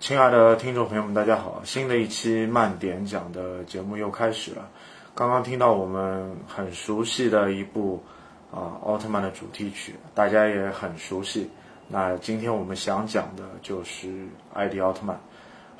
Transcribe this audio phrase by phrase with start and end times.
[0.00, 1.60] 亲爱的听众朋友们，大家好！
[1.62, 4.66] 新的一期慢点讲的节目又开始了。
[5.14, 8.02] 刚刚听到我们很熟悉的一部
[8.50, 11.50] 啊奥特曼的主题曲，大家也很熟悉。
[11.88, 15.20] 那今天我们想讲的就是艾迪奥特曼。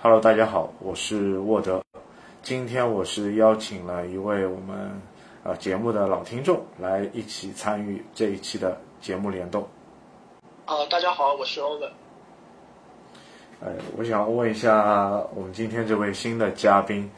[0.03, 1.83] Hello，大家好，我是沃德。
[2.43, 5.01] 今天我是邀请了一位我们
[5.45, 9.67] 呃节目的老听众来一起参与这一期的节目联动。
[10.67, 12.04] 啊，大家好，我是欧文。
[13.65, 14.83] 呃，我想问一下
[15.35, 17.11] 我们今天这位新的嘉宾，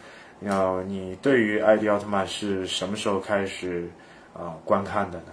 [0.43, 3.91] 要你对于艾迪奥特曼是什么时候开始
[4.33, 5.25] 啊、观看的呢？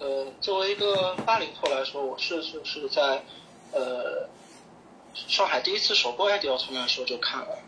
[0.00, 3.22] 呃，作为一个八零后来说，我是就是在
[3.70, 4.28] 呃
[5.14, 7.58] 上海第一次首播艾迪奥特曼的时候就看了。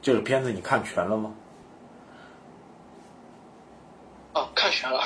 [0.00, 1.34] 这个片子你看全了吗？
[4.32, 5.02] 啊，看全了。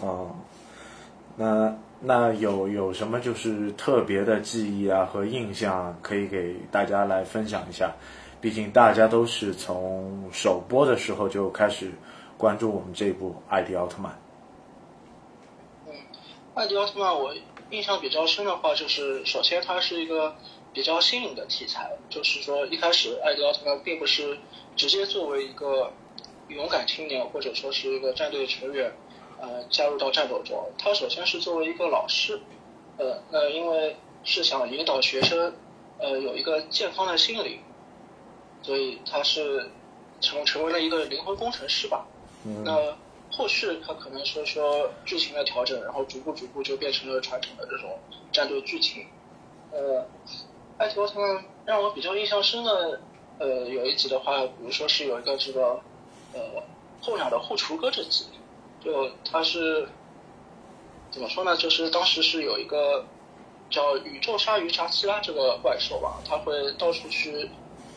[0.00, 0.34] 哦，
[1.36, 7.92] 那那有有什么就是特别的记忆啊和印象可以给大家来分享一下？
[8.40, 11.90] 毕竟大家都是从首播的时候就开始
[12.36, 14.16] 关注我们这部艾迪奥特曼。
[15.88, 15.92] 嗯
[16.54, 17.34] 艾迪奥特曼，我
[17.70, 20.36] 印象比较深的话，就是首先它是一个
[20.72, 24.38] 比较新颖的题材，就是说一开始艾迪奥特曼并不是
[24.76, 25.92] 直接作为一个
[26.46, 28.92] 勇敢青年或者说是一个战队成员，
[29.40, 32.40] 呃，加入到战斗中，他首先是作为一个老师，
[32.96, 35.54] 呃，那因为是想引导学生，
[35.98, 37.60] 呃，有一个健康的心理，
[38.62, 39.70] 所以他是
[40.20, 42.06] 成成为了一个灵魂工程师吧。
[42.44, 42.96] 嗯那
[43.30, 47.98] 后续他可能说说剧情的调整，然后逐步逐步就变成了传统的这种
[48.32, 49.06] 战斗剧情。
[49.70, 50.06] 呃，
[50.78, 53.00] 艾迪奥特曼让我比较印象深的，
[53.38, 55.80] 呃，有一集的话，比如说是有一个这个
[56.32, 56.40] 呃
[57.02, 58.24] 候鸟的护雏哥这集，
[58.84, 59.88] 就它是
[61.10, 61.56] 怎么说呢？
[61.56, 63.04] 就是当时是有一个
[63.70, 67.48] 叫宇宙鲨鱼扎基拉这个怪兽吧，它会到处去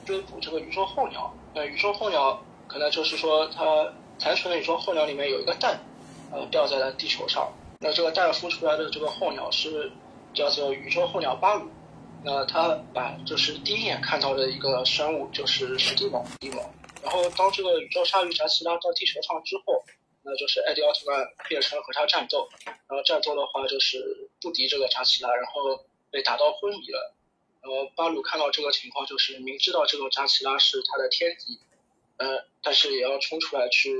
[0.05, 1.33] 追捕这个宇宙候鸟。
[1.53, 5.79] 那宇宙候鸟可能就是说它残存的宇宙候鸟里面有一个蛋，
[6.31, 7.51] 呃，掉在了地球上。
[7.79, 9.91] 那这个蛋孵出来的这个候鸟是
[10.33, 11.69] 叫做宇宙候鸟巴鲁。
[12.23, 16.63] 那他把就是第一眼看到的一个生物就是史蒂蒙，史蒂蒙。
[17.03, 19.83] 然后当这个宇宙鲨鱼扎奇拉到地球上之后，
[20.23, 27.15] 那就是艾迪奥特曼变成和他战斗，然后战斗的话就是不敌这个扎奇拉，然后被打到昏迷了。
[27.61, 31.59] 然后巴鲁看到这个情况，就是明知道这个扎奇拉是他的天敌，
[32.17, 33.91] 呃，但是也要冲出来去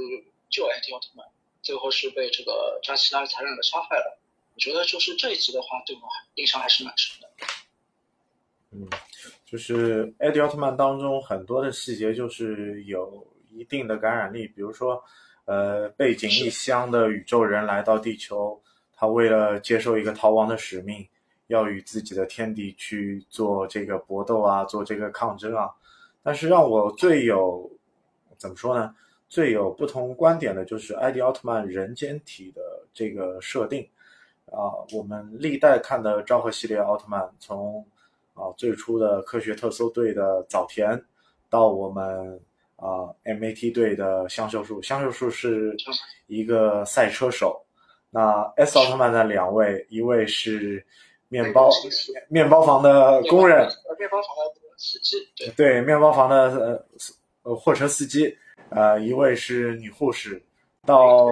[0.49, 1.25] 救艾迪奥特曼，
[1.61, 4.19] 最后是被这个扎奇拉残忍的杀害了。
[4.53, 6.01] 我觉得就是这一集的话，对我
[6.35, 7.29] 印象还是蛮深的。
[8.71, 8.89] 嗯，
[9.45, 15.03] 就是艾迪奥特曼当中很多的细节就是有一定的感染力，比如说，
[15.51, 18.57] 呃，背井一乡的宇宙人来到地球，
[18.95, 21.05] 他为了接受一个逃亡的使命，
[21.47, 25.69] 要与自己的天敌去做这个搏斗啊，做这个抗争啊。
[26.23, 27.69] 但是让我最有
[28.37, 28.95] 怎么说呢？
[29.27, 32.61] 最有不同观点的就是艾迪奥特曼人间体的
[32.93, 33.85] 这个设定
[34.53, 37.85] 啊、我们历代看的昭和系列奥特曼，从
[38.35, 41.01] 啊最初的科学特搜队的早田，
[41.49, 42.39] 到我们
[42.81, 45.77] 啊 MAT 队的香秀树，香秀树是
[46.25, 47.63] 一个赛车手。
[48.09, 50.85] 那 S 奥特曼的两位，一位是
[51.29, 51.69] 面包
[52.27, 55.15] 面包房的工人，呃，面包房的司机，
[55.55, 56.85] 对，面包房的呃
[57.43, 58.35] 呃货车司机，
[58.69, 60.43] 呃，一位是女护士，
[60.85, 61.29] 到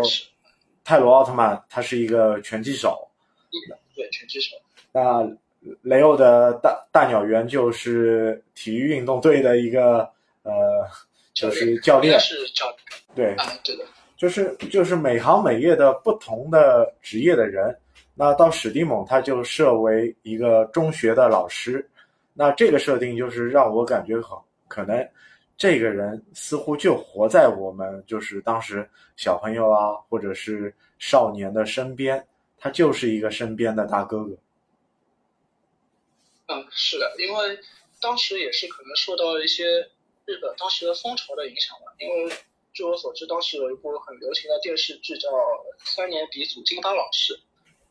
[0.86, 3.10] 泰罗奥特曼，他是一个拳击手。
[3.95, 4.56] 对，拳击手，
[4.94, 5.30] 那
[5.81, 10.10] 雷欧的大大鸟园就是体育运动队的一个
[10.44, 10.88] 呃，
[11.39, 12.75] 就是教练，是教
[13.15, 13.86] 对，啊，对的，
[14.18, 17.75] 就是就是每行每业的不同的职业的人。
[18.13, 21.88] 那到史蒂蒙，他就设为一个中学的老师。
[22.33, 24.38] 那这个设定就是让我感觉很
[24.68, 25.09] 可能，
[25.57, 32.21] 这个人似乎就活在我们就是当时小朋友啊，或者是少年的身边，
[32.57, 34.35] 他就是一个身边的大哥哥。
[36.47, 37.59] 嗯，是的，因为
[38.01, 39.63] 当时也是可能受到一些
[40.30, 41.92] 日本当时的风潮的影响吧。
[41.98, 42.31] 因为
[42.72, 45.28] 据我所知，当时有一部很流行的电视剧叫
[45.80, 47.34] 《三年鼻祖金巴老师》，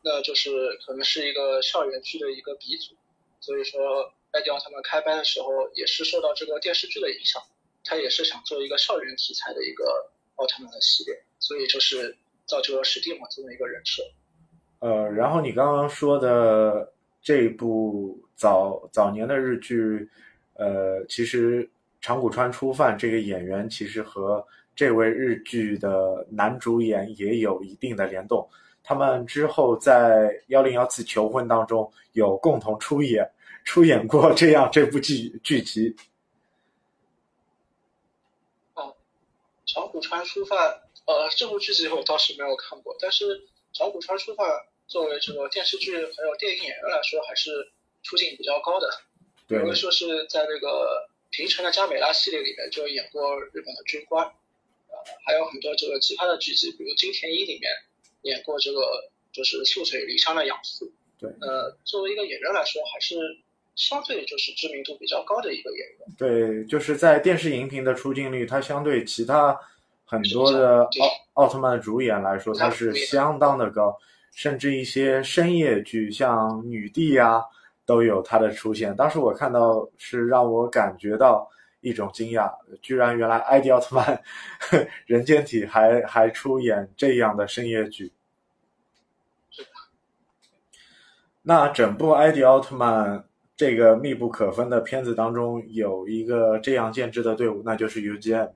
[0.01, 0.49] 那就是
[0.85, 2.95] 可能是一个校园剧的一个鼻祖。
[3.41, 3.79] 所以说，
[4.31, 7.41] 艾迪奥他们开班的时候也是受到这个电视剧的影响，
[7.83, 14.01] 他也是想做一个校园题材的一个奥特曼的系列，所以就是造就了史蒂文这么一个人设。
[14.79, 20.09] 呃，然后你刚刚说的这一部早早年的日剧，
[20.53, 21.69] 呃，其实
[22.01, 28.49] 长谷川初范这个演员其实和这位日剧的男主演也有一定的联动。
[28.83, 33.29] 他们之后在《幺零幺次求婚》当中有共同出演
[33.63, 35.95] 出演过这样这部剧剧集。
[39.67, 40.57] 长谷川初范，
[41.05, 43.39] 呃，这部剧集我倒是没有看过，但是
[43.71, 44.47] 长谷川初范
[44.87, 47.51] 作为这个电视剧还有电影演员来说，还是
[48.01, 48.89] 出镜比较高的。
[49.47, 50.67] 对，因为说是在那个
[51.31, 57.71] 《平成的加美拉》系列里面就演过日本的军官，呃，还有很多这个其他的剧集，比如《金田一》里面
[58.23, 58.79] 演过这个
[59.31, 60.91] 就是素水离乡的养父。
[61.19, 63.15] 对呃，作为一个演员来说，还是
[63.75, 65.97] 相对就是知名度比较高的一个演员。
[66.17, 69.59] 对，就是在电视荧屏的出镜率，它相对其他
[70.05, 70.83] 很多的
[71.33, 73.97] 奥奥特曼的主演来说，它是相当的高，
[74.33, 77.43] 甚至一些深夜剧，像女帝呀、
[77.89, 78.95] 都有它的出现。
[78.95, 81.49] 当时我看到是让我感觉到
[81.81, 82.53] 一种惊讶，
[82.83, 84.21] 居然原来艾迪奥特曼
[85.07, 88.13] 人间体还还出演这样的深夜剧。
[91.41, 93.25] 那整部艾迪奥特曼
[93.55, 98.51] 这个密不可分的片子当中，有一个这样建制的队伍，那就是 UGM。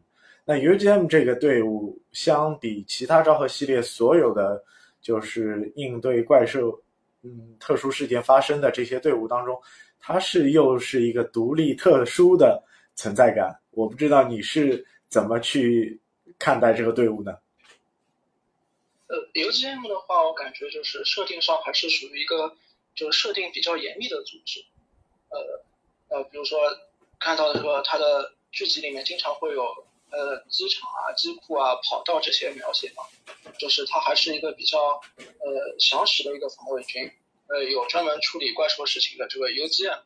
[0.45, 4.63] 那 UGM 这个队伍相比其他昭和系列所有的
[5.01, 6.79] 就是应对怪兽、
[7.23, 9.59] 嗯特殊事件发生的这些队伍当中，
[9.99, 12.63] 它是又是一个独立特殊的
[12.95, 13.57] 存在感。
[13.71, 15.99] 我不知道你是怎么去
[16.37, 17.31] 看待这个队伍呢？
[19.07, 22.55] 呃，UGM 的话，我感觉就是设定上还是属于一个
[22.95, 24.59] 就是设定比较严密的组织。
[25.29, 26.59] 呃呃，比如说
[27.19, 29.65] 看到这个它的剧集里面经常会有
[30.13, 33.03] 呃机场啊、机库啊、跑道这些描写嘛，
[33.57, 37.11] 就是它还是一个比较呃详实的一个防卫军。
[37.47, 39.99] 呃，有专门处理怪兽事情的这个 UGM，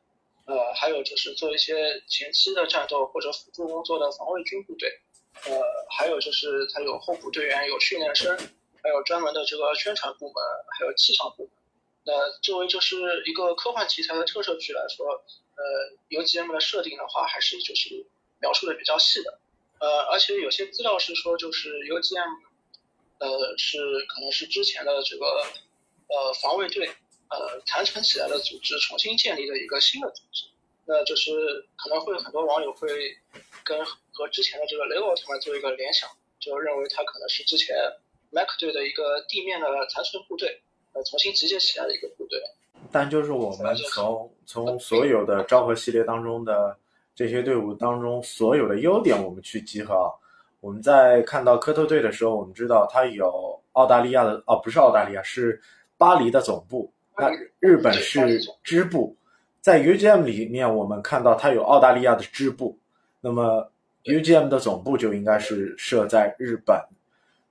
[0.45, 4.89] 呃，还有就是做一些前期的战斗或者辅助工作的防卫军部队。
[5.45, 5.51] 呃，
[5.91, 8.35] 还有就是它有候补队员，有训练生，
[8.81, 10.35] 还有专门的这个宣传部门，
[10.77, 11.51] 还有气象部门。
[12.03, 15.05] 那作为就是一个科幻题材的特摄剧来说，
[15.55, 15.63] 呃
[16.09, 18.05] ，UGM 的设定的话，还是就是
[18.41, 19.39] 描述的比较细的。
[19.79, 22.39] 呃，而且有些资料是说，就是 UGM，
[23.19, 25.25] 呃，是可能是之前的这个
[26.07, 26.87] 呃防卫队
[27.29, 30.45] 呃残存起来的组织重新建立的一个新的组织。
[30.89, 31.31] 那就是
[31.75, 32.87] 可能会很多网友会
[33.63, 33.77] 跟
[34.13, 37.75] 和之前的这个雷欧奥特曼做一个联想，就认为他可能是之前
[38.31, 40.61] Mac 队的一个地面的残存部队，
[40.93, 42.41] 呃，重新集结起来的一个部队。
[42.89, 46.77] 但就是我们从从所有的昭和系列当中的
[47.17, 50.13] 这些队伍当中所有的优点，我们去集合啊。
[50.59, 55.59] 我们在看到科特队的时候，我们知道它有澳大利亚的哦，不是澳大利亚，是
[55.97, 56.93] 巴黎的总部。
[57.17, 59.15] 那日本是支部，
[59.61, 62.77] 在 UGM 里面，我们看到它有澳大利亚的支部。
[63.19, 63.67] 那么
[64.03, 66.79] UGM 的总部就应该是设在日本。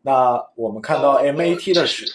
[0.01, 2.07] 那我们看到呃 MAT 的是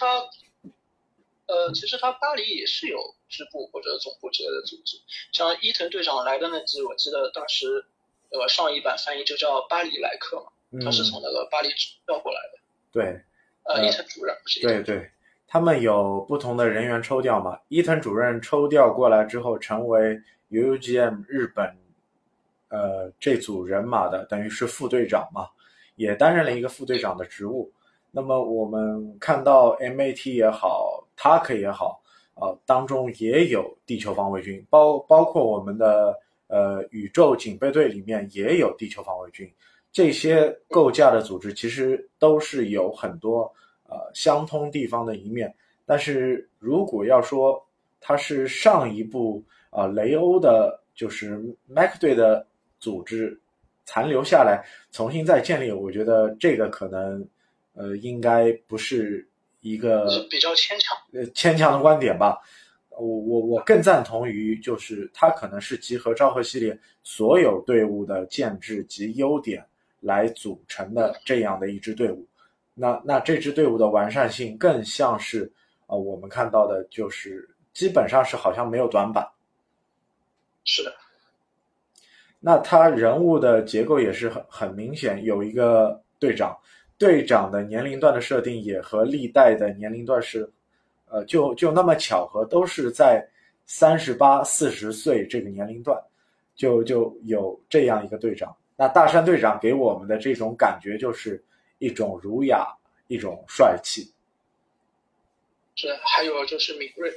[1.52, 4.96] 呃，其实他巴黎也是有支部或者总部之类的组织，
[5.32, 7.84] 像伊藤队长来的那集，我记得当时，
[8.30, 10.46] 呃，上一版翻译就叫巴黎来客嘛，
[10.82, 11.68] 他是从那个巴黎
[12.06, 12.58] 调过来的，
[12.90, 13.04] 对
[13.64, 15.10] 呃，呃伊藤主任不是对对，
[15.46, 17.60] 他们有不同的人员抽调嘛。
[17.68, 20.18] 伊藤主任抽调过来之后，成为
[20.50, 21.76] UUGM 日本
[22.70, 25.50] 呃这组人马的，等于是副队长嘛，
[25.96, 27.70] 也担任了一个副队长的职务。
[28.14, 32.02] 那么我们看到 MAT 也好，TAK 也好，
[32.34, 39.50] 呃，当中也有地球防卫军，包包括我们的呃宇宙警备队里面也有地球防卫军。
[39.92, 43.42] 这些构架的组织其实都是有很多
[43.86, 45.54] 呃相通地方的一面，
[45.84, 47.62] 但是如果要说
[48.00, 52.46] 它是上一部啊雷欧的，就是 Mac 队的
[52.80, 53.38] 组织
[53.84, 55.70] 残留下来，重新再建立。
[55.70, 57.28] 我觉得这个可能
[57.74, 59.28] 呃应该不是
[59.62, 62.38] 一个比较牵强呃牵强的观点吧。
[62.90, 69.64] 我我我更赞同于就是它可能是集合昭和系列所有队伍的建制及优点
[70.00, 72.28] 来组成的这样的一支队伍。
[72.74, 75.50] 那那这支队伍的完善性更像是
[75.86, 79.26] 啊、呃我们看到的就是基本上是好像没有短板。
[80.64, 80.94] 是的，
[82.38, 86.56] 那他人物的结构也是很很明显，有一个队长，
[87.02, 90.48] 队长的年龄段的设定也和历代的年龄段是，
[91.06, 93.28] 呃，就就那么巧合，都是在
[93.66, 96.00] 三十八、四十岁这个年龄段，
[96.54, 98.54] 就就有这样一个队长。
[98.76, 101.44] 那大山队长给我们的这种感觉就是
[101.78, 102.68] 一种儒雅，
[103.08, 104.08] 一种帅气。
[105.74, 107.12] 是还有就是敏锐，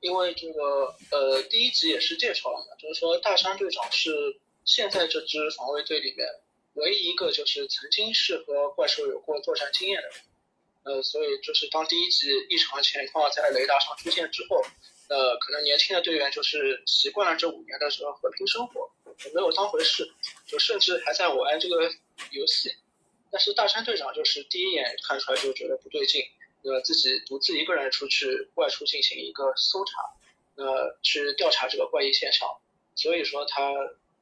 [0.00, 4.10] 因为这个呃第一集也是介绍了嘛，就是说大山队长是
[4.66, 6.28] 现在这支防卫队里面
[6.74, 10.10] 唯一一个就是曾经是和怪兽有过作战经验的，
[10.84, 14.62] 呃，所以就是当第一集异常情况在雷达上出现之后，
[15.08, 18.90] 呃，可能年轻的队员就是习惯了这五年的这个和平生活，
[19.34, 20.08] 没有当回事，
[20.46, 21.90] 就甚至还在玩这个
[22.30, 22.72] 游戏，
[23.30, 26.22] 但是大山队长就是第一眼看出来就觉得不对劲。
[26.62, 32.46] 呃，自己独自一个人出去外出进行一个搜查，呃，去调查这个怪异现象，
[32.94, 33.72] 所以说他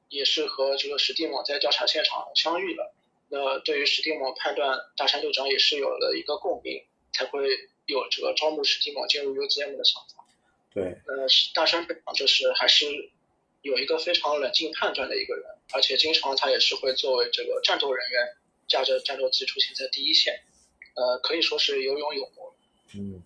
[0.08, 2.94] 也是和这个史蒂蒙在调查现场相遇了。
[3.28, 7.48] 那对于史蒂蒙判断大山队长也是有了一个共鸣，才会
[7.86, 10.24] 有这个招募史蒂蒙进入 UGM 的想法。
[10.72, 12.86] 对，呃，大山队长就是还是
[13.62, 18.28] 有一个非常冷静判断的一个人，而且经常他也是会作为这个战斗人员，
[18.66, 20.40] 驾着战斗机出现在第一线。
[20.94, 22.54] 呃，可以说是有勇有谋。
[22.94, 23.22] 嗯，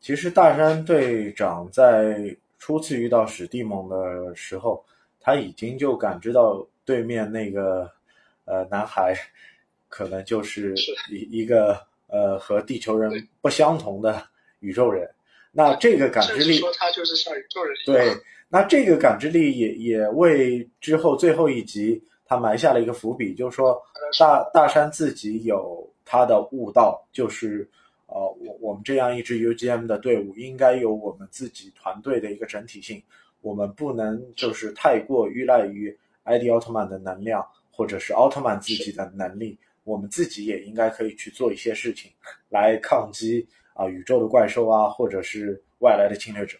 [0.00, 4.84] 其实大山队长在初次遇到史蒂蒙的时候，
[5.28, 7.90] 他已经就感知到对面那个
[8.46, 9.14] 呃男孩
[9.86, 10.74] 可能就是
[11.10, 14.26] 一一个呃和地球人不相同的
[14.60, 15.06] 宇宙人。
[15.52, 18.06] 那这个感知力，说他就是像宇宙人一样。
[18.14, 23.78] 对，那这个感知力也也为之后最后一集他埋下了一个伏笔，就是说
[24.18, 25.86] 大大山自己有。
[26.10, 27.68] 他的悟道就是，
[28.06, 33.02] 呃，我我们这样一支 UGM 的队伍应该有我们自己团队的一个整体性，
[33.40, 42.10] 我们不能就是太过依赖于 ID 奥特曼的能量，或者是奥特曼自己的能力，我们自己也应该可以去做一些事情
[42.48, 46.58] 来抗击啊、宇宙的怪兽啊，或者是外来的侵略者。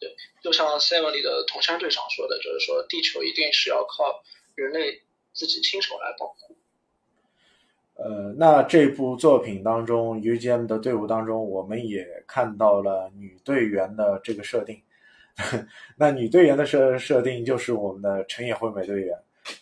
[0.00, 0.08] 对，
[0.42, 4.22] 就像 Seven 里的铜山队长说的，就是说地球一定是要靠
[4.54, 5.00] 人类
[5.32, 6.56] 自己亲手来保护。
[7.94, 14.80] 呃，那这部作品当中，UGM 的队伍当中，我们也看到了女队员的这个设定。
[15.96, 19.16] 那女队员的设设定就是我们的成野惠美队员。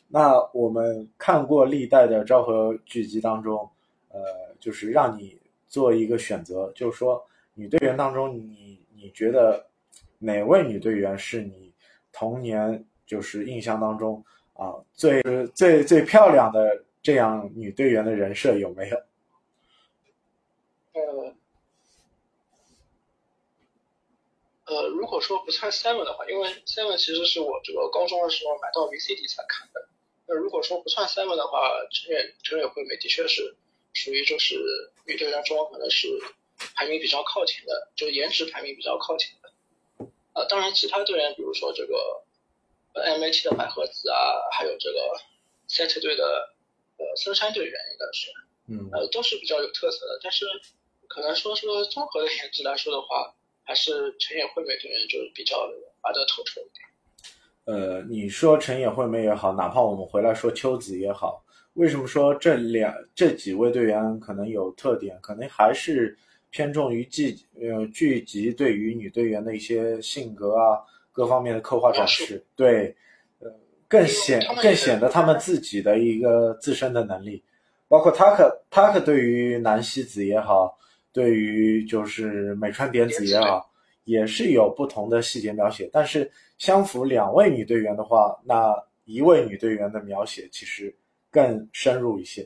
[0.09, 3.69] 那我们看过历代的昭和剧集当中，
[4.09, 4.21] 呃，
[4.59, 9.65] 就是让你做一个选择，就是说女队员当中，你你觉得
[10.19, 11.73] 哪位女队员是你
[12.13, 15.23] 童年就是印象当中啊最
[15.55, 16.83] 最最漂亮的？
[17.03, 18.97] 这样女队员的人设有没有？
[20.95, 21.33] 呃
[24.67, 29.89] 呃，如果说不算 Seven 的话，因为 Seven 其实是我这个高中的时候买到 VCD 才看的。
[30.27, 33.57] 那如果说不算 Seven 的话，成野成野惠美的确是
[33.95, 34.57] 属于就是
[35.07, 36.09] 女队当中可能是
[36.75, 40.07] 排名比较靠前的，就颜值排名比较靠前的。
[40.35, 42.23] 呃，当然其他队员，比如说这个
[42.95, 44.17] MAT 的百合子啊，
[44.53, 44.99] 还有这个
[45.69, 46.53] Set 队的。
[46.99, 48.33] 呃，森山队员应该是，
[48.69, 50.47] 嗯，呃，都是比较有特色的，但是
[51.09, 53.35] 可能说说综合的颜值来说的话，
[53.67, 55.57] 还是成野惠美队员就是比较
[56.01, 56.87] 拔得头筹一点。
[57.67, 61.45] 呃，你说成野惠美也好，哪怕我们回来说秋子也好，
[61.75, 65.19] 为什么说这两这几位队员可能有特点？
[65.21, 66.17] 可能还是
[66.49, 70.81] 偏重于剧呃剧集对于女队员的一些性格啊
[71.13, 72.97] 各方面的刻画展示，对。
[73.41, 73.53] 呃
[73.89, 77.41] 更显更显得他们自己的一个自身的能力，
[77.87, 80.77] 包括塔克塔克对于南希子也好，
[81.17, 83.73] 对于就是美川典子也好，
[84.05, 85.89] 也是有不同的细节描写。
[85.91, 88.71] 但是相符两位女队员的话，那
[89.07, 90.95] 一位女队员的描写其实
[91.31, 92.43] 更深入一些。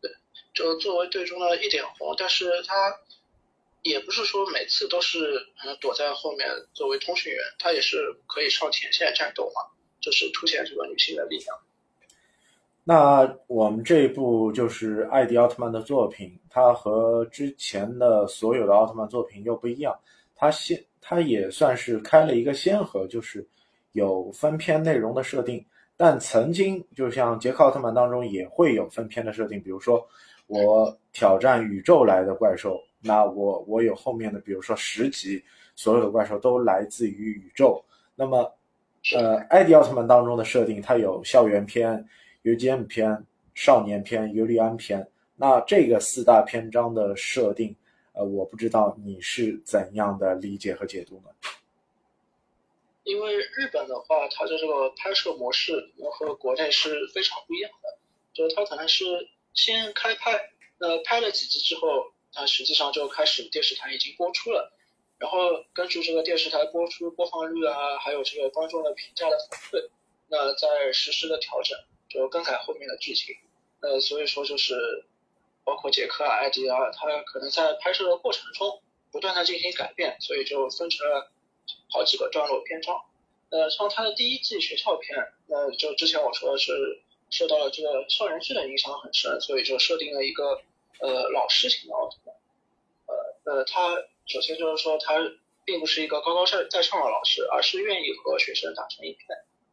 [0.00, 0.10] 对，
[0.54, 2.74] 就作为队中的一点红，但是她
[3.82, 5.18] 也不是说每次都是
[5.78, 9.76] 躲在后面作为通讯员，她也是可以上前线战斗嘛。
[10.00, 11.58] 就是凸显这个女性的力量。
[12.88, 19.92] 那我们这一部就是艾迪奥特曼的作品，它和之前的所有的奥特曼作品又不一样。
[20.36, 23.44] 它先它也算是开了一个先河，就是
[23.90, 25.66] 有分篇内容的设定。
[25.96, 30.06] 但曾经就像杰克奥特曼当中也会有分篇的设定，比如说
[30.46, 35.42] 我挑战宇宙来的怪兽，那我我有后面的，比如说十集，
[35.74, 37.84] 所有的怪兽都来自于宇宙。
[38.14, 38.48] 那么，
[39.12, 42.06] 呃，艾迪奥特曼当中的设定，它有校园篇、
[42.46, 43.26] UGM 篇、
[43.56, 45.04] 少年篇、尤利安篇。
[45.34, 47.74] 那这个四大篇章的设定，
[48.12, 51.30] 呃，我不知道你是怎样的理解和解读呢？
[53.02, 57.98] 因为日本的话，它的这个拍摄模式和国内是非常不一样的，
[58.32, 59.04] 就是它可能是
[59.52, 60.40] 先开拍，
[60.78, 64.72] 那拍了几集之后，它实际上就开始电视台已经播出了，
[65.18, 65.38] 然后
[65.72, 69.88] 根据这个电视台播出播放率啊，还有这个观众的评价的反馈，
[70.28, 71.76] 那再实时的调整，
[72.08, 73.36] 就更改后面的剧情。
[73.80, 75.04] 呃，所以说就是
[75.64, 81.30] 包括杰克啊、艾迪啊，他可能在拍摄的过程中不断的进行改变，所以就分成了。
[81.90, 82.94] 好几个段落篇章，
[83.50, 90.62] 呃，像他的第一季学校篇，那就之前我说的是受到了这个校园剧的影响很深，所以就设定了一个
[91.00, 92.36] 呃老师型的奥特曼，
[93.06, 93.96] 呃呃，他
[94.26, 95.14] 首先就是说他
[95.64, 99.26] 并不是一个高高在在上的老师，而是愿意和学生打成一片，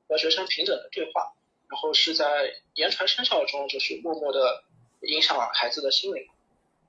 [0.08, 1.34] 和学生平等的对话，
[1.74, 4.64] 然后是在言传身教中就是默默的
[5.02, 6.28] 影响了孩子的心灵，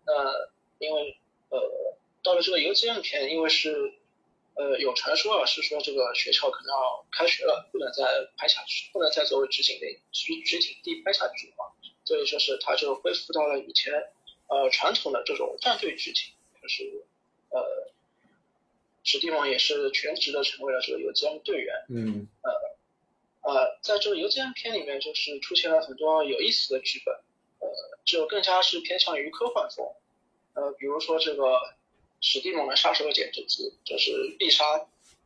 [0.05, 0.12] 那
[0.79, 1.17] 因为
[1.49, 1.59] 呃
[2.23, 3.95] 到了这个游击案篇，因为是。
[4.57, 8.05] 呃，有传说啊，是说这个学校可能要开学了，不能再
[8.37, 11.75] 拍下去，不能再作为取景的取取景地拍下去了，
[12.05, 13.93] 所以说是他就恢复到了以前
[14.47, 16.85] 呃传统的这种战队剧情，就是
[17.50, 17.91] 呃
[19.03, 22.53] 史蒂蒙也是全职的成为了这个游击队队员，嗯，呃
[23.45, 27.15] 呃，在这个游击篇里面，就是出现了很多有意思的剧本，
[27.61, 27.69] 呃，
[28.04, 29.87] 就更加是偏向于科幻风，
[30.54, 31.75] 呃，比如说这个。
[32.26, 34.65] 史蒂蒙的杀手锏之子就是必杀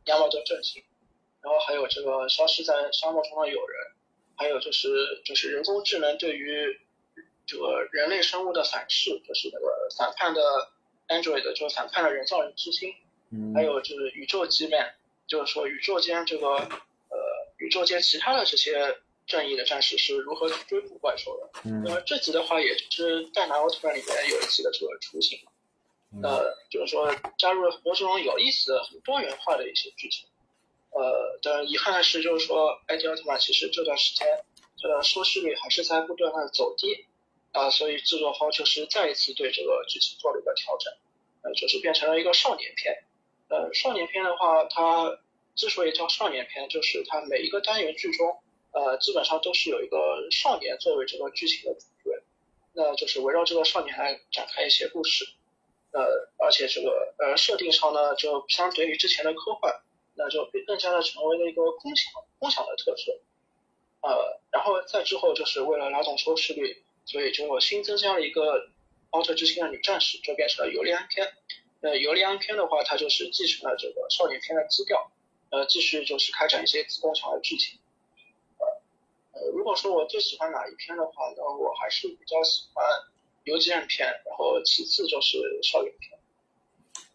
[0.07, 0.83] 亚马顿阵型，
[1.41, 3.91] 然后还有这个消失在沙漠中的友人，
[4.35, 6.77] 还有就是就是人工智能对于
[7.45, 10.41] 这个人类生物的反噬，就是那个反叛的
[11.07, 12.93] Android，就是反叛的人造人之心，
[13.55, 14.93] 还有就是宇宙级面，
[15.25, 16.81] 就是说宇宙间这个呃
[17.59, 21.69] 宇宙间其他的这些正义的战士是如何去追捕怪兽的。
[21.83, 25.39] 那么这集的话，也是戴拿奥特曼里面有一集的这个雏形。
[26.23, 30.27] 呃，就是说加入了很多这种有意思的、很多元化的一些剧情。
[30.89, 34.27] 呃，但遗憾的是，就是说艾迪奥特曼其实这段时间
[34.75, 37.05] 这个收视率还是在不断的走低
[37.51, 40.91] 啊，所以制作方就是再一次对这个剧情做了一个调整，
[41.43, 43.03] 呃，就是变成了一个少年片。
[43.49, 45.19] 呃，少年片的话，它
[45.59, 48.39] 之所以叫少年片，就是它每一个单元剧中，
[48.71, 52.23] 呃，基本上都是有一个少年作为这个剧情的主角，
[52.71, 55.25] 那就是围绕这个少年来展开一些故事。
[55.91, 59.81] 呃，而且这个呃设定上呢，就相对于之前的科幻，
[60.15, 63.19] 那就更加的成为了一个空想空想的特色。
[64.01, 68.69] 呃，然后再之后就是为了拉动收视率，所以就新增加了一个
[69.09, 71.33] 奥特之星的女战士，就变成了尤利安篇。
[71.81, 75.11] 那，尤利安篇的话，它就是继承了这个少年篇的基调，
[75.49, 77.79] 呃，继续就是开展一些子宫墙的剧情。
[78.57, 78.65] 呃
[79.39, 82.85] 呃，如果说我最喜欢哪一篇的话，那我还是比较喜欢。
[83.45, 86.19] 游击战片，然后其次就是校园片。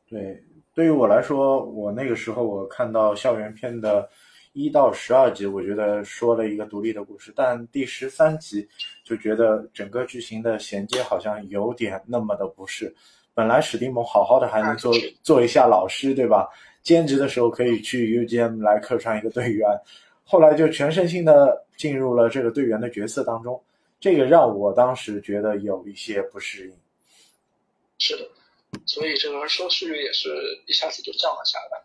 [0.09, 0.43] 对，
[0.75, 4.09] 对于我来说，我那个时候我看到校园片的
[4.53, 8.67] 一到十二集，我觉得说了一个独立的故事，但第十三集
[9.05, 12.93] 就觉得整个剧情的衔接好像有点那么的不适。
[13.33, 14.93] 本来史蒂蒙好好的还能做
[15.23, 16.49] 做一下老师，对吧？
[16.85, 19.69] 兼职的时候可以去 UGM 来客串一个队员，
[20.23, 23.61] 后来就全身心的进入了这个队员的角色当中。
[23.99, 26.77] 这个让我当时觉得有一些不适应。
[27.99, 28.29] 是的，
[28.85, 30.29] 所以这个收视率也是
[30.67, 31.83] 一下子就降了下来。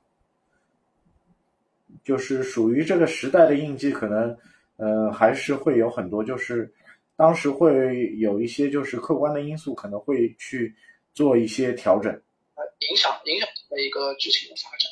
[2.03, 4.37] 就是属于这个时代的印记，可能
[4.75, 6.69] 呃还是会有很多，就是
[7.15, 10.75] 当时会有一些就是客观的因素，可能会去
[11.13, 12.21] 做一些调整。
[12.79, 14.89] 呃，影响影响的一个剧情的发展。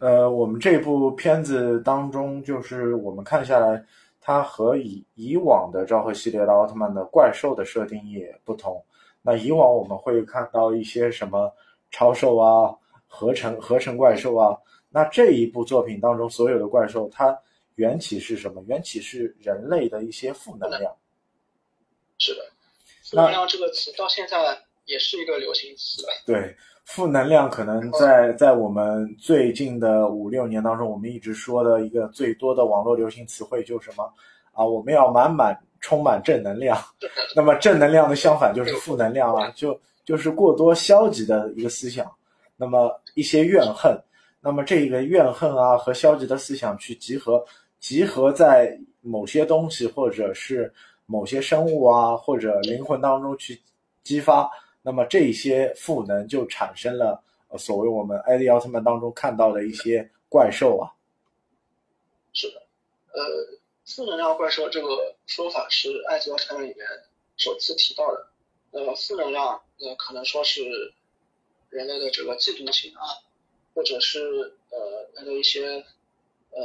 [0.00, 3.84] 呃，我们这部片子当中，就是我们看下来。
[4.22, 8.84] 它和以以往的昭和系列的奥特曼的怪兽的设定也不同。
[9.22, 11.50] 那以往我们会看到一些什么
[11.90, 14.54] 超兽啊、合成合成怪兽啊。
[14.90, 17.36] 那这一部作品当中所有的怪兽，它
[17.76, 18.62] 缘起是什么？
[18.68, 20.94] 缘起是人类的一些负能量。
[22.18, 22.42] 是的，
[23.02, 24.36] 负能量这个词到现在
[24.90, 26.02] 也是一个流行词。
[26.26, 26.54] 对。
[26.86, 34.12] 负能量可能在在我们最近的五六年当中，我们一直说的一个最多的网络流行词汇就是什么
[34.50, 34.64] 啊？
[34.64, 36.76] 我们要满满充满正能量。
[37.36, 42.10] 那么正能量的相反就是负能量啊，就就是过多消极的一个思想。
[42.56, 43.96] 那么一些怨恨，
[44.40, 47.44] 那么这个怨恨啊和消极的思想去集合，
[47.78, 50.72] 集合在某些东西或者是
[51.06, 53.60] 某些生物啊或者灵魂当中去
[54.02, 54.50] 激发，
[54.82, 60.92] 那么这些赋能就产生了呃所谓我们艾迪奥特曼当中看到的一些怪兽啊。
[62.32, 62.62] 是的，
[63.12, 63.22] 呃，
[63.84, 66.86] 负能量怪兽这个说法是艾迪奥特曼里面
[67.36, 68.26] 首次提到的。
[68.72, 70.62] 呃，负能量，呃，可能说是
[71.70, 73.02] 人类的这个嫉妒心啊，
[73.74, 74.20] 或者是
[74.70, 75.84] 呃他的一些
[76.50, 76.62] 呃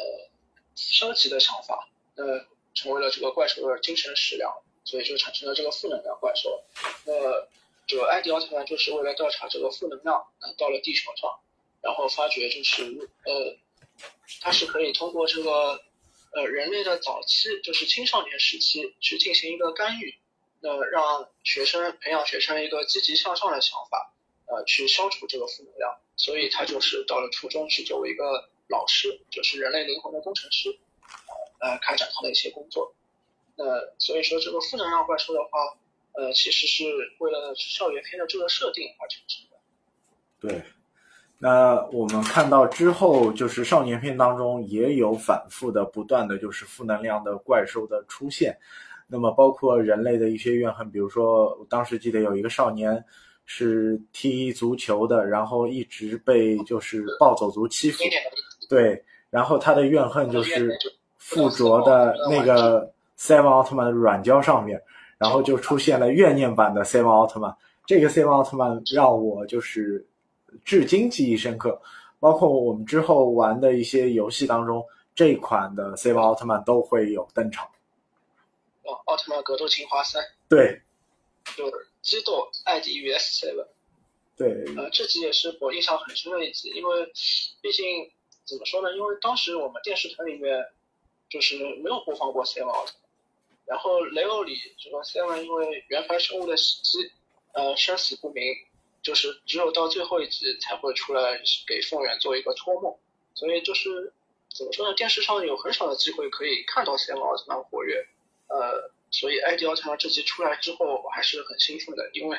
[0.76, 6.64] 消极的想法，呃，成为了这个怪兽的精神食粮，所以就产生了这个负能量怪兽。
[7.06, 7.14] 那
[7.88, 10.26] 这个艾迪奥特曼就是为了调查这个负能量，
[10.58, 11.40] 到了地球上，
[11.82, 13.58] 然后发觉就是呃，
[14.42, 15.82] 他是可以通过这个
[16.34, 20.16] 呃人类的早期，就是青少年时期去进行一个干预。
[20.62, 24.12] 呃，让学生培养学生一个积极向上的想法，
[24.48, 26.00] 呃，去消除这个负能量。
[26.16, 30.80] 所以他就是到了初中去作为一个老师，就是人类灵魂的工程师，
[31.60, 32.96] 呃，开展他的一些工作。
[33.56, 33.64] 那
[34.00, 35.78] 所以说这个负能量怪兽的话，
[36.18, 36.84] 呃，其实是
[37.20, 39.58] 为了校园片的这个设定而产生的。
[40.40, 40.62] 对，
[41.40, 48.58] 那我们看到之后，就是少年片当中也有反复的、不断的就是负能量的怪兽的出现。
[49.08, 53.04] 那么包括人类的一些怨恨，比如说，我当时记得有一个少年
[53.46, 58.04] 是踢足球的，然后一直被就是暴走族欺负，
[58.68, 60.76] 对，然后他的怨恨就是
[61.20, 64.82] 附着的那个赛文奥特曼的软胶上面，
[65.26, 67.56] 然后就出现了怨念版的赛文奥特曼。
[67.86, 70.06] 这个赛文奥特曼让我就是
[70.64, 71.82] 至今记忆深刻，
[72.20, 74.86] 包括我们之后玩的一些游戏当中，
[75.16, 77.68] 这款的赛文奥特曼都会有登场。
[79.06, 80.82] 奥特曼格斗情华三，对，
[81.58, 83.68] 就是激斗艾迪 VS Seven，
[84.38, 87.06] 对，呃，这集也是我印象很深的一集，因为
[87.62, 87.84] 毕竟
[88.46, 88.96] 怎么说呢？
[88.96, 90.64] 因为当时我们电视台里面
[91.30, 93.05] 就是没有播放过 Seven 奥特曼，
[93.66, 97.12] 然后雷欧里这个赛文因为原牌生物的袭击，
[97.54, 98.44] 呃，生死不明，
[99.02, 102.96] 就是只有到最后一集才会出来给凤远做一个托梦，
[103.34, 104.14] 所以就是
[104.56, 104.94] 怎么说呢？
[104.96, 108.06] 电视上有很少的机会可以看到赛文奥特曼活跃。
[108.48, 112.38] 呃，所以艾迪奥特曼这集出来之后，我还是很兴奋的，因为，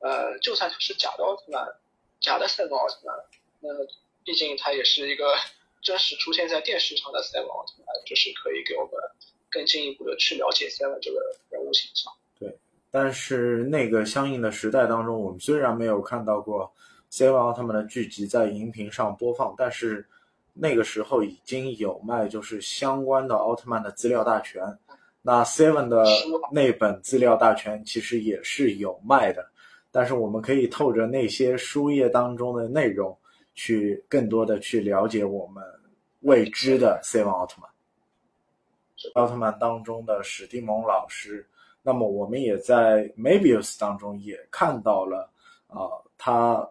[0.00, 1.64] 呃，就算他是假的奥特曼，
[2.20, 3.14] 假的赛博奥特曼，
[3.60, 3.68] 那
[4.24, 5.36] 毕竟他也是一个
[5.80, 8.92] 真实出现在电视上的赛博奥特曼，就是可以给我们
[9.54, 12.12] 更进一步的去了解 Seven 这个人物形象。
[12.40, 12.52] 对，
[12.90, 16.68] 但是那个相应的时代当中，我们虽然没有看到过
[17.12, 20.04] Seven 奥特曼的剧集在荧屏上播放，但是
[20.52, 24.60] 那个时候已经有卖就是相关的奥特曼的资料大全。
[25.22, 26.04] 那 Seven 的
[26.52, 29.48] 那本资料大全其实也是有卖的，
[29.92, 33.16] 但是我们可以透着那些书页当中的内容，
[33.54, 35.64] 去更多的去了解我们
[36.20, 37.70] 未知的 Seven 奥特曼。
[39.14, 41.46] 奥特曼当中的史蒂蒙老师，
[41.82, 45.30] 那么我们也在 Mabius 当中也看到了，
[45.68, 45.86] 啊，
[46.18, 46.68] 他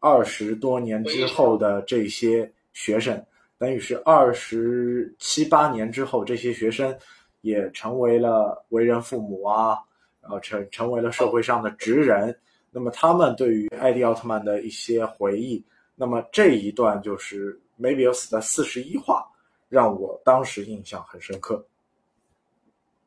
[0.00, 3.24] 二十多年之后的这些学生，
[3.58, 6.96] 等于是二十七八年之后这些学生。
[7.42, 9.78] 也成为了为人父母啊，
[10.20, 12.36] 然后成成为了社会上的职人。
[12.72, 19.24] 那么他们对于艾迪奥特曼的一些回忆，那么这一段就是梅比乌斯的四十一话，
[19.68, 21.64] 让我当时印象很深刻。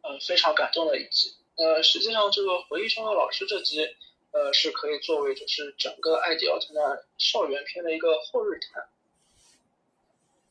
[0.01, 1.33] 呃，非常感动的一集。
[1.55, 3.85] 呃，实际上这个回忆中的老师这集，
[4.31, 8.89] 呃，是可以作为就是整个艾迪奥特曼校园片的一个后日谈。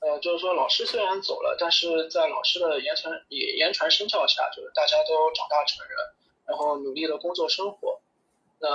[0.00, 5.96] 呃，就是说，老师虽然走了，但是在老师的言传也言传身教下，就是大家都长大成人，
[6.46, 8.00] 然后努力的工作生活。
[8.60, 8.68] 那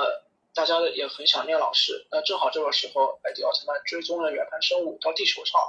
[0.53, 2.05] 大家也很想念老师。
[2.11, 5.61] 那正好这个时候，艾迪奥特曼追踪了远盘生物到地球上，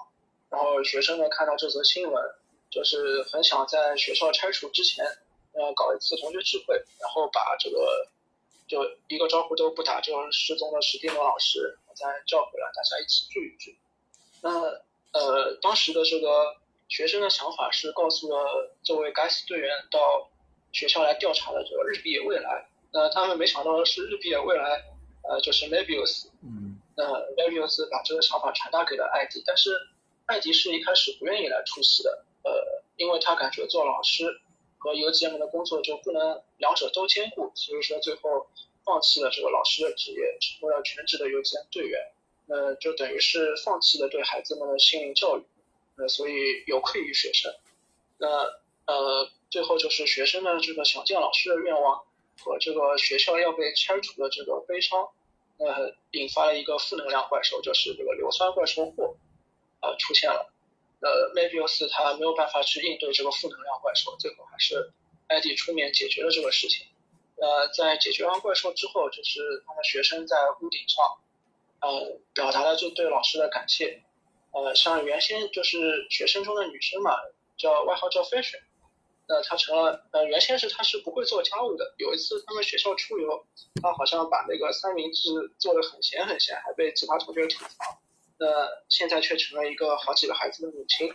[0.50, 2.34] 然后学生们看到这则新闻，
[2.74, 5.04] 就是很想在学校拆除之前，
[5.52, 8.08] 呃，搞一次同学聚会，然后把这个
[8.66, 13.78] 就一个招呼都不打就失踪的史蒂文老师再叫回来，大家一起聚一聚。
[14.42, 14.50] 那。
[15.14, 16.56] 呃，当时的这个
[16.88, 20.28] 学生的想法是告诉了这位该死队员到
[20.72, 22.66] 学校来调查的这个日比野未来。
[22.90, 24.82] 那他们没想到的是，日比野未来，
[25.22, 26.26] 呃，就是 Mabius。
[26.42, 26.80] 嗯。
[26.96, 27.04] 那
[27.36, 29.70] Mabius 把这个想法传达给了艾迪，但是
[30.26, 32.24] 艾迪是一开始不愿意来出席的。
[32.44, 34.40] 呃，因为他感觉做老师
[34.78, 38.46] 和 UGM 的工作就不能两者都兼顾，所以说最后
[38.84, 42.12] 放弃了这个老师的职业，成为了全职的 UGM 队员。
[42.46, 45.42] 那就等于是放弃了对孩子们的心灵教育，
[45.96, 47.54] 呃，所以有愧于学生。
[48.18, 48.28] 那
[48.86, 52.04] 呃，最后就是学生的这个想见老师的愿望
[52.38, 55.08] 和这个学校要被拆除的这个悲伤，
[55.56, 59.16] 呃，引发了一个负能量怪兽，就是这个硫酸怪兽霍，
[59.80, 60.53] 呃，出现了。
[61.04, 64.90] 呃，梅比乌斯他没有办法去应对这个负能量怪兽，最后还是
[65.28, 66.86] 艾迪出面解决了这个事情。
[67.36, 71.04] 呃，在解决完怪兽之后，就是他们学生在屋顶上，
[71.82, 74.02] 呃，表达了就对老师的感谢。
[74.52, 77.10] 呃，像原先就是学生中的女生嘛，
[77.58, 78.62] 叫外号叫 Fashion，
[79.28, 81.92] 那她成了呃，原先是她是不会做家务的。
[81.98, 83.44] 有一次他们学校出游，
[83.82, 87.98] 她好像把那个三明治做的很咸很咸，还被其他同学吐槽。
[88.38, 88.46] 那
[88.88, 91.08] 现在却成了一个好几个孩子的母亲，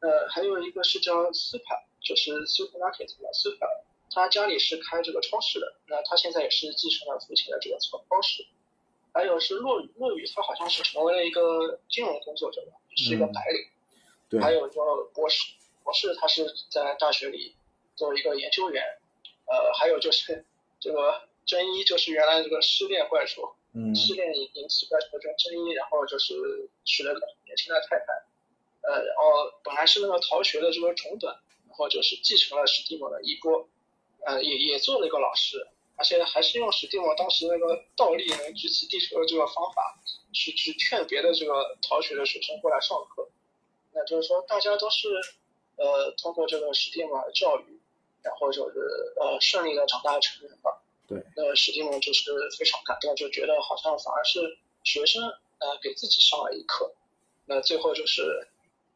[0.00, 3.66] 呃，还有一个是叫 Super，，就是 supermarket 的斯帕，
[4.10, 8.44] 他家里是开这个超市的，那他现在也是继承了父亲的这个超超市。
[9.14, 13.68] 还有是落雨，落雨他好像是成为了一个金融工作者吧，是一个白领。
[14.28, 14.40] 对。
[14.40, 17.56] 还有一个博士，博士他是在大学里
[17.96, 18.84] 做一个研究员，
[19.46, 20.44] 呃，还有就是
[20.78, 23.56] 这个真一，就是原来这个失恋怪兽。
[23.94, 26.34] 失恋引引起怪兽的这种争议，然后就是
[26.84, 28.06] 娶了个年轻的太太，
[28.82, 31.30] 呃，然后本来是那个逃学的这个中等，
[31.68, 33.68] 然后就是继承了史蒂姆的衣钵，
[34.24, 40.00] 呃，也也做了一个老师，而且还是用史蒂姆当时那个倒立能举起地球的这个方法，
[40.32, 43.28] 去去劝别的这个逃学的学生过来上课，
[43.92, 45.08] 那就是说大家都是
[45.76, 47.80] 呃通过这个史蒂姆的教育，
[48.22, 48.78] 然后就是
[49.20, 50.82] 呃顺利的长大成人吧。
[51.08, 55.22] 对，那史蒂文就是非常感动，就觉得好像反而是学生
[55.58, 56.94] 呃给自己上了一课。
[57.46, 58.46] 那最后就是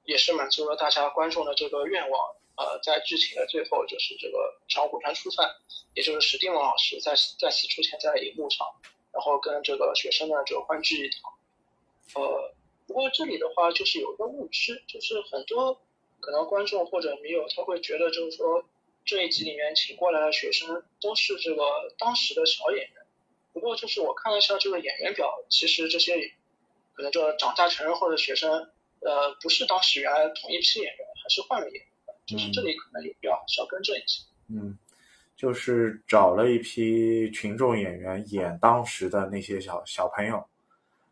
[0.04, 5.50] 也是满足了大家观众的这个愿望，呃，在剧情的最后就是这个长谷川初饭，
[5.94, 8.66] 也就是史蒂文老师在再次出现在荧幕上，
[9.10, 11.32] 然后跟这个学生呢就欢聚一堂。
[12.22, 12.52] 呃，
[12.86, 15.80] 不过这里的话就是有一个误区，就是很多
[16.20, 18.62] 可能观众或者迷友他会觉得就是说。
[19.04, 21.62] 这一集里面请过来的学生都是这个
[21.98, 22.92] 当时的小演员，
[23.52, 26.16] 不过就是我看了一下这个演员表，其实这些
[26.94, 28.50] 可能就长大成人后的学生，
[29.00, 31.86] 呃，不是当时原来同一批演员，还是换了演员，
[32.26, 34.22] 就是这里可能有必要需要更正一下。
[34.48, 34.78] 嗯，
[35.36, 40.44] 就是找了一批群众演员演当时的那些小小朋友，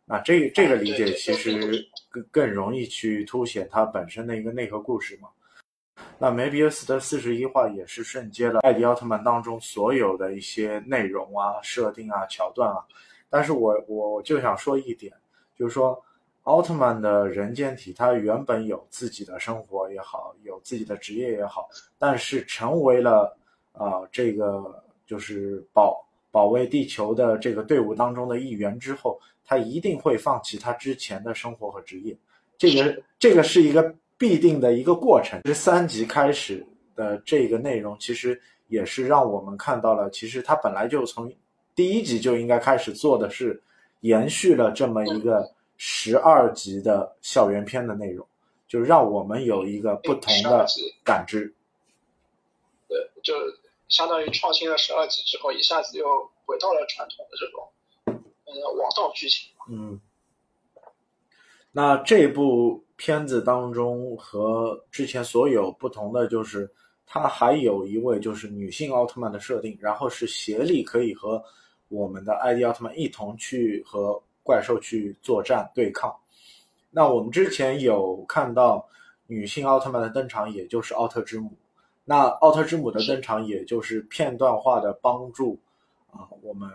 [0.05, 5.29] 那这这个理解其实更更容易去凸显它本身的一个内核故事嘛。
[6.23, 12.85] 那梅比乌斯的四十一话也是瞬接了艾迪奥特曼当中所有的一些内容啊、设定啊、桥段啊。
[13.31, 15.11] 但是我我就想说一点，
[15.57, 15.99] 就是说
[16.43, 23.35] 奥特曼的人间体，他原本有自己的生活也好，有自己的职业也好，但是成为了
[23.73, 32.15] 啊这个就是保保卫地球的这个队伍当中的一员之后，他一定会放弃他之前的生活和职业。
[32.59, 33.95] 这个这个是一个。
[34.21, 35.41] 必定的一个过程。
[35.45, 36.63] 这三集开始
[36.95, 41.33] 的这个内容，其实也是让我们看到了，其实它本来就从
[41.75, 43.59] 第一集就应该开始做的是
[44.01, 48.27] 延续了这么一个十二集的校园片的内容，
[48.69, 50.67] 就让我们有一个不同的
[51.03, 51.51] 感知。
[52.89, 53.33] 对，就
[53.89, 56.05] 相当于创新了十二集之后，一下子又
[56.45, 57.73] 回到了传统的这种
[58.45, 59.49] 嗯王道剧情。
[59.71, 59.99] 嗯，
[61.73, 62.85] 那这部。
[63.01, 66.71] 片子当中和之前所有不同的就是，
[67.07, 71.43] 它还有一位就是女性奥特曼的设定，然后是协力可以和
[71.89, 76.15] 我们的艾迪奥特曼一同去和怪兽去作战对抗。
[76.91, 78.87] 那我们之前有看到
[79.27, 81.57] 女性奥特曼的登场，也就是奥特之母。
[82.05, 85.59] 那奥特之母的登场，也就是片段化的帮助
[86.11, 86.69] 啊，我们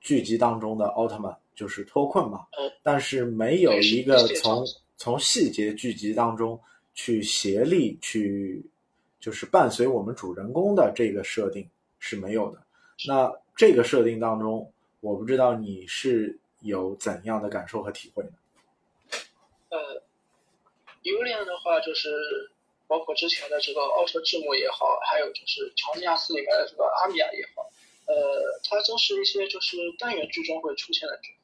[0.00, 2.46] 剧集当中的奥特曼就是脱困嘛。
[2.84, 4.64] 但是没有一个从。
[4.96, 6.58] 从细节剧集当中
[6.94, 8.64] 去协力去，
[9.20, 12.62] 就是伴随我们主人公的这个设定是没有的。
[13.06, 18.30] 那这个设定当中，我不知道你是有怎样的感受和体会呢？
[19.70, 20.02] 呃，
[21.02, 22.08] 尤利安的话，就是
[22.86, 27.68] 包括之前的这个奥特之母也好，还有就是乔尼亚斯里面的这个阿米娅也好，
[28.06, 28.14] 呃，
[28.62, 31.32] 它都是一些就是单元剧中会出现的角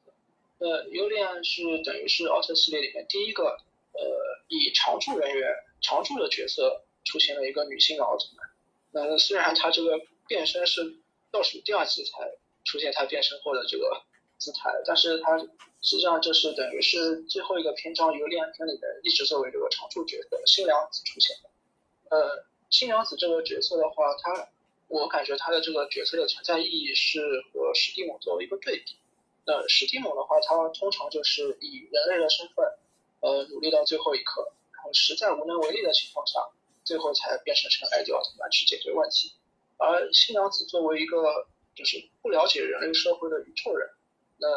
[0.61, 3.45] 呃，尤利安是等于是奥特系列里面第一个，
[3.93, 3.99] 呃，
[4.47, 8.47] 以常驻人员、常驻的角色出现了一个女性的奥特曼。
[8.91, 10.97] 那虽然她这个变身是
[11.31, 14.03] 倒数第二集才出现她变身后的这个
[14.37, 15.39] 姿态，但是她
[15.81, 22.15] 实际上这是等于是最后一个篇章尤利安篇里面一直作为这个常驻角色新娘子出现的。
[22.15, 24.47] 呃，新娘子这个角色的话，她
[24.89, 27.19] 我感觉她的这个角色的存在意义是
[27.51, 28.97] 和史蒂姆作为一个对比。
[29.45, 32.65] 那史蒂姆的话，他通常就是以人类的身份，
[33.21, 36.39] 呃，努力到最后一刻，然后实在无能为力的情况下，
[36.83, 39.33] 最后才变成成艾迪奥特曼去解决问题。
[39.77, 43.89] 而新娘子作为一个就是不了解人类社会的宇宙人，
[44.37, 44.47] 那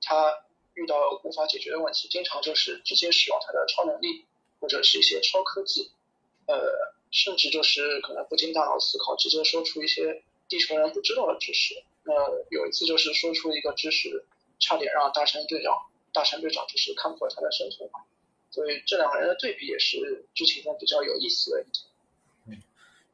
[0.00, 0.32] 他
[0.74, 4.24] 遇到无法解决的问题，经常就是直接使用他的超能力
[4.60, 5.90] 或者是一些超科技，
[6.46, 11.74] 呃，甚至就是可能不经大脑思考，直接说出一些地球人不知道的知识。
[12.08, 12.14] 那
[12.48, 14.24] 有一次就是说出一个知识，
[14.58, 15.74] 差点让大山队长
[16.10, 18.00] 大山队长就是看破他的身份嘛。
[18.50, 22.58] 所以这两个人的对比也是剧情中比较有意思的一点。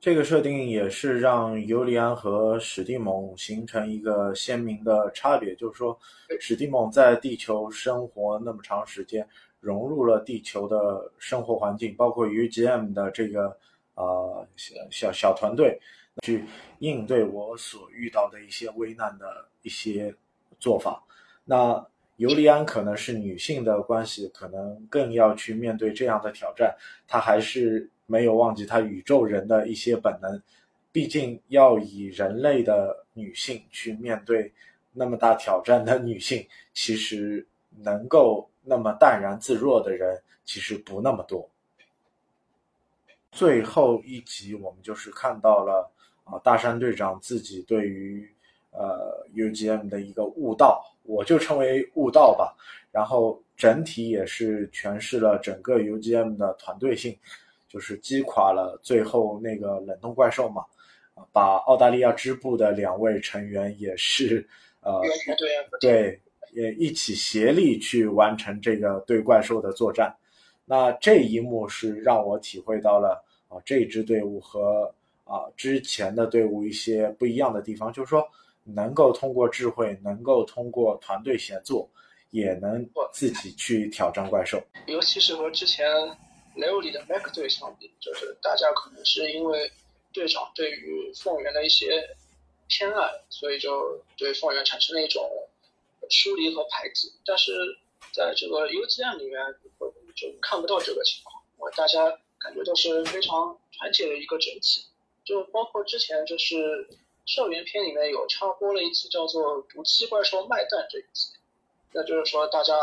[0.01, 5.99] 这个设定也是让尤里安和史蒂蒙形成一个鲜明的差别，就是说，
[6.39, 9.27] 史蒂蒙在地球生活那么长时间，
[9.61, 13.57] 融入了地球的生活环境，包括 UGM 的这个
[13.95, 15.81] 呃小小小团队，
[16.23, 16.45] 去
[16.79, 20.15] 应对我所遇到的一些危难的一些
[20.61, 21.03] 做法。
[21.45, 27.91] 那尤利安可能是女性的关系，可能更要去面对这样的挑战，她还是。
[28.07, 30.43] 没有忘记她宇宙人的一些本能，
[30.93, 34.53] 毕竟要以人类的女性去面对
[34.93, 41.49] 那么大挑战的女性，其实能够那么淡然自若的人其实不那么多。
[43.33, 45.91] 最后一集我们就是看到了
[46.25, 48.29] 啊，大山队长自己对于
[48.73, 52.57] 呃 UGM 的一个悟道，我就称为悟道吧。
[52.91, 57.17] 然后整体也是诠释了整个 UGM 的团队性。
[57.67, 60.65] 就是击垮了最后那个冷冻怪兽嘛，
[61.33, 64.49] 把澳大利亚支部的两位成员也是
[64.81, 65.03] 呃
[65.81, 66.21] 对
[66.53, 70.15] 也一起协力去完成这个对怪兽的作战。
[70.65, 78.27] 那这一幕是让我体会到了啊这支队伍和啊之前的队伍一些不一样的地方，就是说
[78.63, 81.91] 能够通过智慧，能够通过团队协作，
[82.31, 85.87] 也能自己去挑战怪兽，尤其是和之前。
[86.57, 89.69] 雷欧里的 Mac 队相比，就是大家可能是因为
[90.13, 92.09] 队长对于凤元的一些
[92.69, 95.29] 偏爱，所以就对凤元产生了一种
[96.09, 97.13] 疏离和排挤。
[97.27, 97.51] 但是
[98.13, 99.41] 在这个 UGM 里面，
[100.15, 102.09] 就看不到这个情况，我大家
[102.39, 104.87] 感觉都是非常团结的一个整体。
[105.25, 106.89] 就包括之前就是
[107.27, 111.31] 校园片里面有插播了一集叫做《毒气怪兽卖蛋》这一集，
[111.93, 112.75] 那就是说大家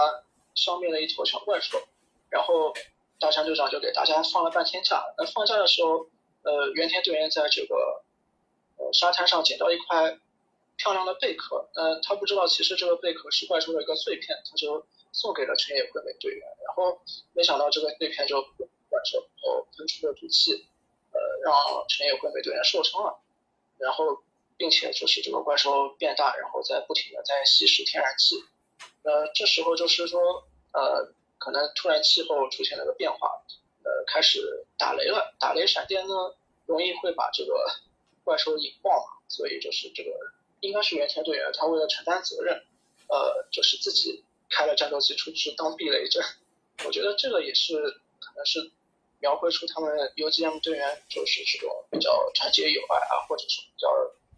[0.55, 1.81] 消灭了一头小怪兽，
[2.29, 2.73] 然后。
[3.21, 5.13] 大山队长就给大家放了半天假。
[5.15, 6.07] 那放假的时候，
[6.41, 8.03] 呃，原田队员在这个
[8.77, 10.17] 呃沙滩上捡到一块
[10.75, 11.69] 漂亮的贝壳。
[11.75, 16.41] 呃，他不知道其实这个贝壳是怪兽的一个碎片，他就送给了成野惠美队员。
[16.65, 16.99] 然后
[17.33, 20.65] 没想到这个碎片就怪兽，然后喷出了毒气，
[21.43, 21.53] 让
[21.89, 23.19] 成野惠美队员受伤了。
[23.77, 24.23] 然后
[24.57, 28.35] 并且就是这个怪兽变大，然后在不停的在吸食天然气。
[29.03, 31.13] 呃，这时候就是说，呃。
[31.43, 33.41] 可能突然气候出现了个变化，
[33.83, 35.33] 呃，开始打雷了。
[35.39, 36.13] 打雷闪电呢，
[36.67, 37.65] 容易会把这个
[38.23, 40.11] 怪兽引爆嘛，所以就是这个
[40.59, 42.63] 应该是原田队员，他为了承担责任，
[43.07, 46.23] 呃，就是自己开了战斗机出去当避雷针。
[46.85, 47.73] 我觉得这个也是
[48.19, 48.71] 可能是
[49.21, 53.87] 描绘出他们 UGM 队员就是这种比较团结友爱啊，或者是比较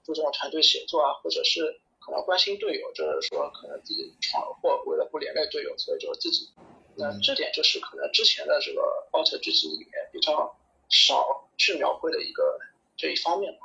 [0.04, 6.50] 注重团队协作啊，或者是可能关心队友，就是说可能自己闯了祸，为了不连累队友，所以就自己。
[6.96, 10.54] 那这点就是可能之前的这个奥特剧集里面比较
[10.90, 12.60] 少去描绘的一个
[12.96, 13.60] 这一方面吧。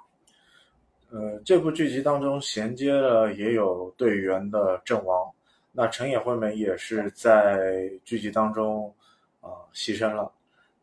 [1.11, 5.31] 呃，这部剧集当中衔接了也有队员的阵亡，
[5.72, 8.94] 那成野惠美也是在剧集当中
[9.40, 10.33] 啊牺牲了。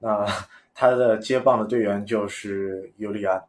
[0.05, 0.23] 那
[0.75, 3.43] 他的接棒的队员就是尤利安。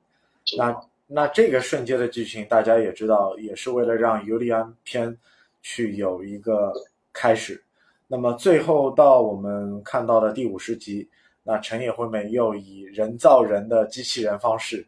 [0.56, 5.14] 那那这个瞬间的剧情大家也知道，也是为了让尤利安篇
[5.60, 6.72] 去有一个
[7.12, 7.62] 开始。
[8.06, 11.06] 那么最后到我们看到的第五十集，
[11.42, 14.86] 那成野惠美又以人造人的机器人方式，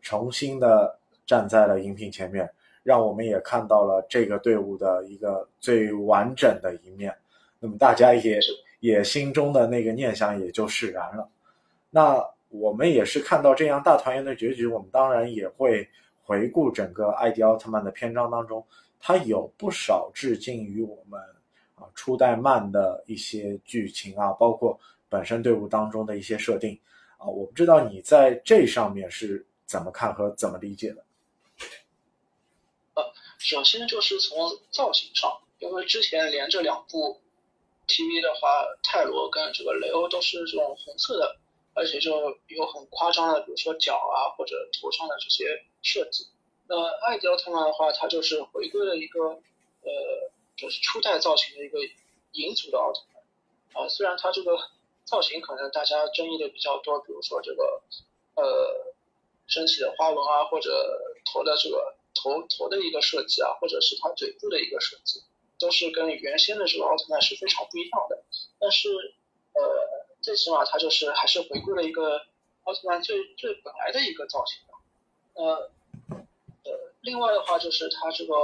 [0.00, 2.48] 重新的站在了荧屏前面，
[2.82, 7.14] 让我们也看到了这个队伍的一个最完整的一面。
[7.58, 8.38] 那么大家也
[8.80, 11.28] 也心中的那个念想也就释然了。
[11.90, 15.88] 那我们也是看到这样大团圆的结局，我们当然也会
[16.22, 18.66] 回顾整个艾迪奥特曼的篇章当中，
[19.00, 21.20] 它有不少致敬于我们。
[21.80, 24.76] 啊，初代漫的一些剧情啊，包括
[25.08, 26.76] 本身队伍当中的一些设定
[27.18, 31.04] 啊，我不知道你在这上面是怎么看和怎么理解的。
[32.94, 33.04] 呃，
[33.38, 34.36] 首先就是从
[34.72, 35.30] 造型上，
[35.60, 37.20] 因为之前连着两部
[37.88, 41.36] TV 的话，泰罗跟这个雷欧都是这种红色的，
[41.74, 46.28] 而且就有很夸张的，比如说脚啊或者头上的这些设计。
[46.68, 46.76] 那
[47.06, 49.20] 艾迪奥特曼的话，它就是回归了一个
[49.82, 50.30] 呃。
[50.58, 51.78] 就是初代造型的一个
[52.32, 54.58] 银族的奥特曼，啊，虽然它这个
[55.04, 57.80] 造型可能大家争议的比较多，比如说这个
[58.34, 58.92] 呃
[59.46, 61.00] 身体的花纹啊，或者
[61.32, 65.20] 头的这个头头的一个设计啊，或者是它嘴部的一个设计，
[65.58, 68.22] 都是跟原先的这个奥特曼是非常不一样的。
[68.58, 68.88] 但是
[69.54, 69.62] 呃，
[70.20, 72.20] 最起码它就是还是回归了一个
[72.64, 74.60] 奥特曼最最本来的一个造型。
[75.34, 75.70] 呃
[76.64, 78.34] 呃，另外的话就是它这个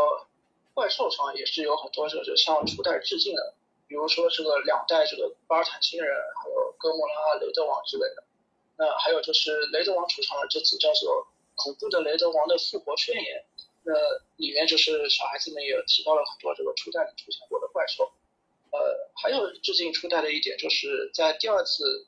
[0.73, 3.55] 怪兽上也是有很多这个向初代致敬的，
[3.87, 8.25] 比如说这个两代这个巴尔坦星人，还有哥莫拉、雷德王之类的。
[8.77, 13.45] 那还有就是雷德王出场的这次叫做恐怖的雷德王的复活宣言，
[13.85, 13.93] 那
[14.37, 18.13] 里面就是小孩子们也提到了很多这个初代里出现过的怪兽。
[18.73, 22.07] 呃，还有致敬初代的一点就是在第二次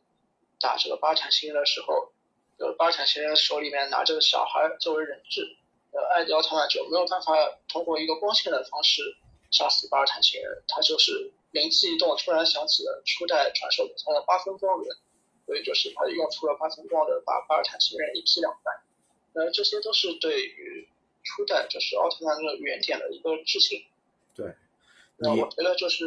[0.58, 2.12] 打这个巴尔坦星人的时候。
[2.58, 5.58] 呃，巴尔坦星人手里面拿着小孩作为人质，
[5.92, 7.34] 呃，艾迪奥特曼就没有办法
[7.68, 9.02] 通过一个光线的方式
[9.50, 14.96] 杀死巴尔坦星人，他就是灵机一动，突然想起了初代传授给他的八分光轮，
[15.44, 18.74] 所以就是他用出了八分光轮，把巴尔坦星人一劈两半。
[19.34, 20.88] 呃，这些都是对于
[21.26, 23.84] 初代就是奥特曼的原点的一个致敬。
[24.34, 24.54] 对，
[25.16, 26.04] 那我觉得就是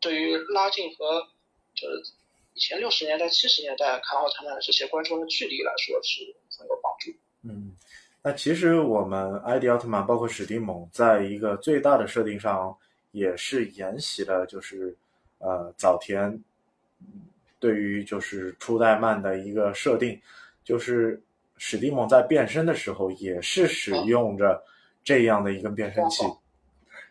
[0.00, 1.26] 对于拉近和
[1.74, 2.12] 就是。
[2.54, 6.22] 以前六十年代、七十年代看奥特曼的这些观众的距离来说是
[6.58, 7.12] 很有帮助。
[7.44, 7.76] 嗯，
[8.20, 12.76] 那其实我们艾迪奥特曼包括史蒂蒙，在一个最大的设定上，
[13.12, 14.96] 也是沿袭了就是
[15.38, 16.42] 呃早田
[17.60, 20.20] 对于就是初代漫的一个设定，
[20.64, 21.22] 就是
[21.58, 24.62] 史蒂蒙在变身的时候也是使用着
[25.04, 26.24] 这样的一根变身器，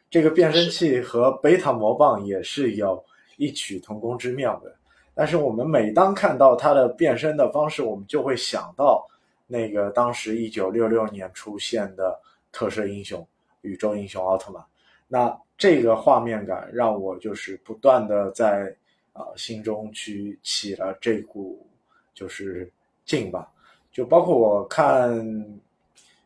[0.09, 3.03] 这个变身器和贝塔魔棒也是有
[3.35, 4.73] 异曲同工之妙的。
[5.13, 9.05] 但是我们每当看到它的变身的方式，我们就会想到
[9.47, 12.19] 那个当时一九六六年出现的
[12.51, 13.27] 特摄英雄
[13.61, 14.63] 宇宙英雄奥特曼。
[15.07, 18.75] 那这个画面感让我就是不断的在
[19.13, 21.67] 啊心中去起了这股
[22.13, 22.71] 就是
[23.05, 23.51] 劲吧。
[23.97, 25.09] 就包括我看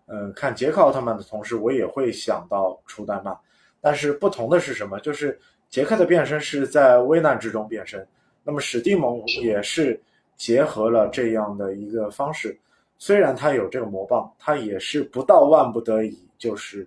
[0.07, 3.33] 嗯看杰克奥特曼的同时，我也会想到初代漫。
[3.79, 4.99] 但是不同的是什么？
[4.99, 8.05] 就是杰克的变身是在危难之中变身。
[8.43, 9.97] 那么史蒂蒙也是
[10.35, 12.59] 结合了这样的一个方式，
[12.97, 16.85] 虽然他有这个魔棒，他也是不到万不得已，就是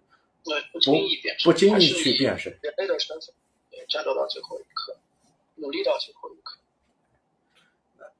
[0.71, 3.35] 不经意变不经意去变身，人类的身份，
[3.89, 4.95] 战斗到最后一刻，
[5.55, 6.59] 努力到最后一刻。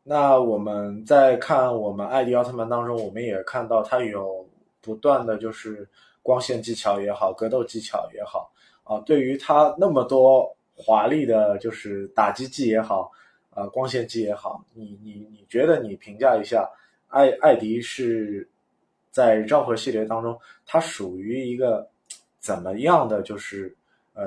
[0.07, 4.47] 那我们在看我们艾迪奥特曼当中，我们也看到他有
[4.83, 5.89] 不断的就是
[6.23, 8.53] 光线技巧也好，格斗技巧也好
[8.83, 13.11] 啊，对于他那么多华丽的，就是打击技也好。
[13.57, 16.69] 呃，光线技也好，你你你觉得你评价一下，
[17.07, 18.47] 艾艾迪是
[19.13, 20.37] 在昭和系列当中，
[20.67, 21.89] 他属于一个
[22.41, 23.73] 怎么样的就是
[24.13, 24.25] 呃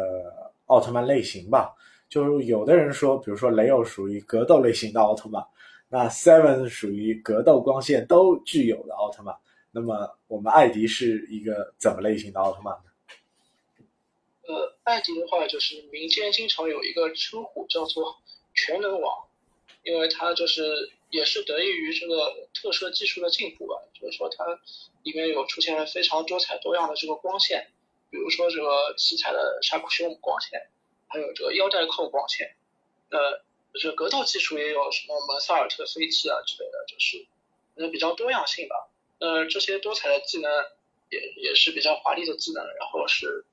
[0.68, 1.76] 奥特曼类型吧？
[2.08, 5.44] 就是有的人说，比如说雷欧属于格斗类型的奥特曼，
[5.90, 9.36] 那 Seven 属于格斗光线都具有的奥特曼，
[9.72, 12.84] 那么我们艾迪是一个怎么类型的奥特曼呢？
[14.48, 18.16] 呃，艾迪的话就是民间经常有一个称呼叫做。
[18.60, 19.28] 全能王，
[19.84, 24.44] 因为它就是也是得益于这个特摄技术的进步吧，就是说它
[25.04, 27.68] 里面有出现了非常多彩多样的这个光线，
[28.10, 30.60] 比如说这个七彩的沙库修姆光线，
[31.06, 32.56] 还有这个腰带扣光线，
[33.12, 33.46] 呃，
[33.78, 37.26] 就是格斗技术也有什么蒙萨尔特飞气啊之类的，就是
[37.76, 38.90] 那比较多样性吧。
[39.20, 40.52] 呃，这些多彩的技能
[41.10, 43.46] 也也是比较华丽的技能，然后是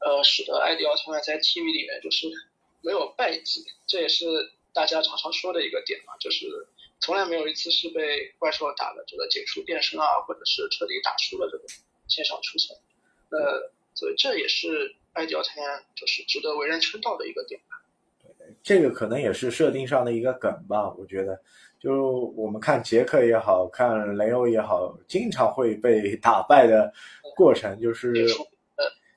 [0.00, 2.28] 呃使得艾迪奥特曼在 TV 里面就是。
[2.80, 4.24] 没有败绩，这也是
[4.72, 6.46] 大家常常说的一个点嘛，就是
[7.00, 11.64] 从来没有一次是被怪兽打的这个解除变身啊，或者是彻底打输了这个
[12.06, 12.76] 现象出现。
[13.30, 17.60] 呃，所以这也是艾迪奥特曼就是值得为人称道的一个点。
[18.62, 21.40] 这个可能也是设定上的一个梗吧，我觉得，
[21.78, 26.92] 就我们看杰克也好看雷欧也好，经常会被打败的
[27.36, 28.12] 过程，就是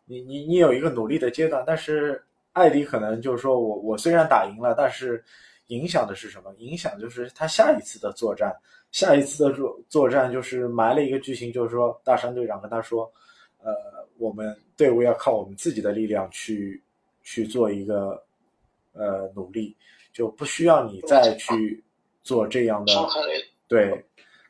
[0.05, 2.23] 你你你有一个努力的阶段，但是。
[2.53, 5.23] 艾迪可能就是说我我虽然打赢了，但是
[5.67, 6.53] 影响的是什么？
[6.57, 8.53] 影响就是他下一次的作战，
[8.91, 13.09] 下一次的作作战就是埋了一个剧情，就是说大山队长跟他说，
[13.63, 13.73] 呃，
[14.17, 16.83] 我们队伍要靠我们自己的力量去
[17.23, 18.21] 去做一个
[18.93, 19.75] 呃努力，
[20.13, 21.83] 就不需要你再去
[22.23, 22.93] 做这样的
[23.67, 24.05] 对。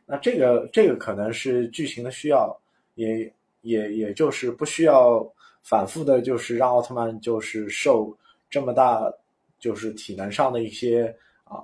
[0.06, 2.60] 那这个这个可能是剧情的需要，
[2.96, 5.34] 也也也就是不需要。
[5.64, 8.18] 反复的，就是让奥特曼就是受
[8.50, 9.14] 这么大，
[9.60, 11.62] 就是体能上的一些啊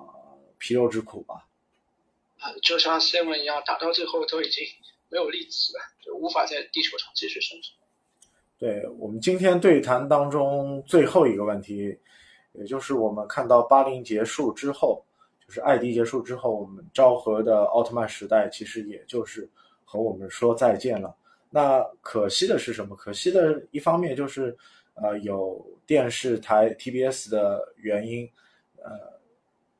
[0.59, 1.47] 皮肉之苦吧。
[2.37, 4.63] 啊，就像 Seven 一样，打到最后都已经
[5.09, 7.75] 没有力气了，就无法在地球上继续生存。
[8.59, 11.97] 对我们今天对谈当中最后一个问题，
[12.53, 15.03] 也就是我们看到八零结束之后，
[15.45, 19.49] 就是艾迪结束之后，我们昭和的奥特曼时代其实也就是
[19.85, 21.15] 和我们说再见了。
[21.49, 22.95] 那可惜的是什么？
[22.95, 24.55] 可惜的一方面就是，
[24.95, 28.29] 呃有电视台 TBS 的原因，
[28.75, 28.91] 呃，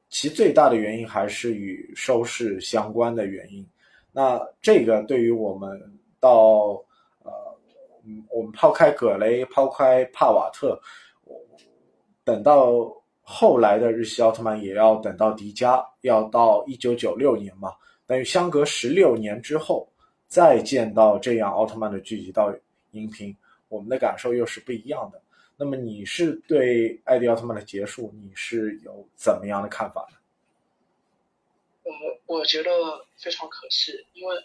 [0.10, 3.68] 其最大的原因还是与收视相关的原因。
[4.14, 6.82] 那这个对于我们到
[7.24, 7.32] 呃，
[8.06, 10.80] 嗯，我们抛开葛雷，抛开帕瓦特，
[11.26, 11.38] 我
[12.28, 17.74] 等到后来的日系奥特曼也要等到迪迦，要到一九九六年嘛，
[18.06, 19.88] 等于相隔十六年之后
[20.28, 22.54] 再见到这样奥特曼的聚集到
[22.92, 23.34] 荧屏，
[23.70, 25.22] 我们的感受又是不一样的。
[25.56, 30.18] 那么你是对艾迪奥特曼的结束，你是有怎么样的看法呢？
[31.84, 31.92] 呃，
[32.26, 32.70] 我觉得
[33.16, 34.36] 非常可惜，因为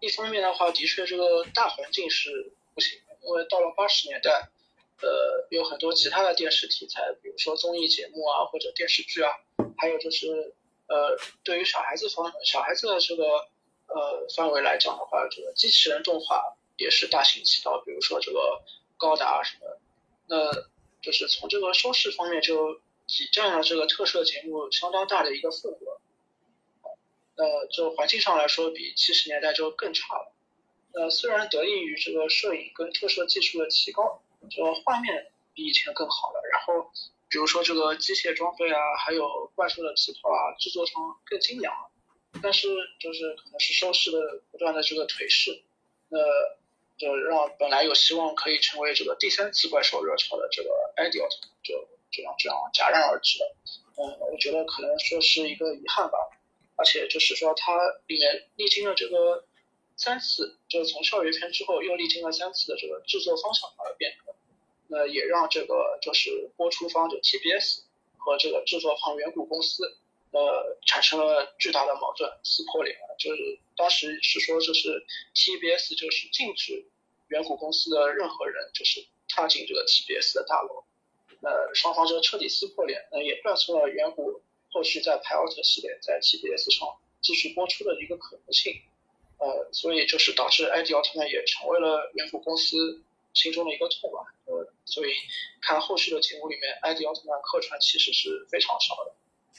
[0.00, 4.30] 一方面的话，的确这个大环境是不行，因为到了八十年代，
[5.02, 9.32] 呃，有很多其他的电视题材，比如说综艺节目啊，或者电视剧啊，
[9.78, 10.54] 还有就是
[10.88, 13.24] 呃，对于小孩子方小孩子的这个
[13.86, 18.62] 呃范围来讲的话，这个机器人动画也是大行其道，比如说这个
[18.98, 19.78] 高达什么，
[20.28, 20.52] 那
[21.02, 26.00] 就是从这个收视方面就挤占了这个特摄节目相当大的一个份额。
[27.36, 30.32] 呃，就环境上来说，比七十年代就更差了。
[30.92, 34.20] 呃，虽然得益于这个摄影跟特摄技术的提高，
[34.50, 36.40] 就画面比以前更好了。
[36.52, 36.90] 然后，
[37.28, 40.94] 比如说这个机械装备啊，还有怪兽的皮套啊，制作上
[41.24, 41.90] 更精良了。
[42.42, 44.18] 但是，就是可能是收视的
[44.50, 45.62] 不断的这个颓势，
[46.08, 46.18] 那
[46.98, 53.56] 就让本来有希望可以成为这个第三次怪兽热潮的这个艾迪奥特就这样这样戛然而止了。
[53.96, 56.18] 嗯，我觉得可能说是一个遗憾吧。
[56.76, 57.76] 而且就是说，它
[58.06, 59.44] 里面历经了这个
[59.96, 64.34] 三次，就是从校园片之后又历经了三次的这个制作方向上的变革，
[64.90, 67.82] 那也让这个就是播出方就 TBS
[68.18, 69.84] 和这个制作方远古公司，
[70.32, 73.14] 呃，产生了巨大的矛盾，撕破脸了。
[73.18, 76.84] 就是当时是说，就是 TBS 就是禁止
[77.28, 80.84] 远古公司的任何人就是踏进这个 TBS 的大楼，
[81.40, 84.42] 那双方就彻底撕破脸，那也断送了远古。
[84.72, 88.72] 后续在派奥特系列在 TBS 上继续播出的一个可能性，
[89.38, 93.02] 呃，所以就是导致艾迪奥特曼也成为了远古公司
[93.34, 95.10] 心中的一个痛吧，呃，所以
[95.60, 99.12] 看后续的节目里面，艾迪奥特曼客串其实是非常少的，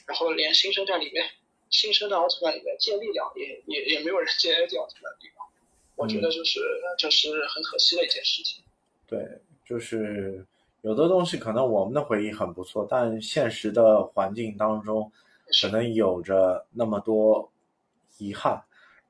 [0.06, 1.24] 然后连新生代里面，
[1.70, 5.46] 新生代奥特曼里面见力量也也也没有人见艾迪奥特曼力量，
[5.96, 6.60] 我觉得就是
[6.98, 8.62] 这是很可惜的一件事情。
[9.06, 9.26] 对，
[9.64, 10.44] 就是。
[10.82, 15.12] 有的东西可能我们的回忆很不错，但现实的环境当中，
[15.60, 17.52] 可能有着那么多
[18.18, 18.60] 遗憾。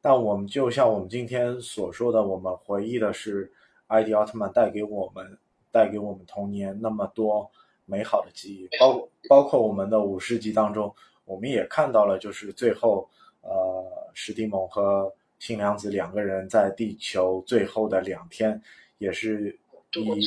[0.02, 3.50] 但我们就像我们今天所说的，我们回忆的是
[3.92, 5.38] 艾迪奥特曼带给我们、
[5.70, 7.50] 带给我们童年那么多
[7.84, 10.94] 美好的记忆，包包括我们的五十集当中，
[11.26, 13.06] 我们也看到了，就是最后，
[13.42, 18.60] 呃，史蒂蒙和新娘子两个人在地球最后的两天，
[18.98, 19.58] 也是。
[19.94, 20.24] 以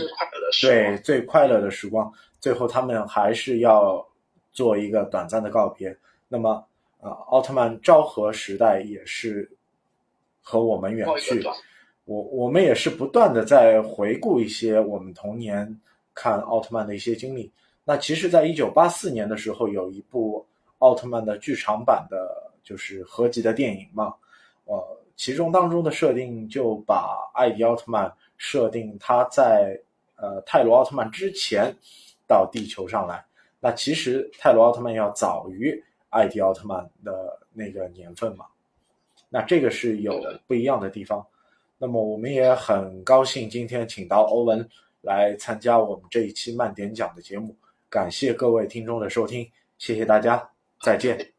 [0.61, 4.07] 对最快乐的时光，最后他们还是要
[4.53, 5.97] 做一个短暂的告别。
[6.28, 6.63] 那么，
[6.99, 9.49] 呃，奥特曼昭和时代也是
[10.43, 11.43] 和我们远去。
[12.06, 15.80] 我我们也是不断的在回顾一些我们童年
[16.14, 17.51] 看奥特曼的一些经历。
[17.84, 20.45] 那其实，在一九八四年的时候，有一部
[20.80, 24.14] 奥特曼的剧场版的，就是合集的电影嘛。
[24.66, 28.12] 呃，其中当中的设定就把艾迪奥特曼。
[28.38, 29.80] 设定他在
[30.18, 31.74] 呃泰罗奥特曼之前
[32.28, 33.24] 到地球上来，
[33.62, 38.45] 那其实泰罗奥特曼要早于艾迪奥特曼的那个年份嘛，
[39.30, 41.26] 那这个是有不一样的地方。
[41.78, 44.68] 那么我们也很高兴今天请到欧文
[45.02, 47.56] 来参加我们这一期慢点讲的节目，
[47.90, 50.50] 感谢各位听众的收听，谢谢大家，
[50.82, 51.35] 再见。